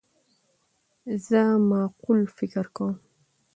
زه 1.27 1.41
معقول 1.71 2.21
فکر 2.37 2.65
کوم. 2.75 2.95